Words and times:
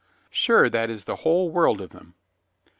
"Sure 0.31 0.67
that 0.67 0.89
is 0.89 1.03
the 1.03 1.17
whole 1.17 1.51
world 1.51 1.79
of 1.79 1.91
them!" 1.91 2.15